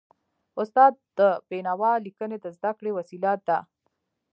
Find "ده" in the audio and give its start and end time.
3.47-3.59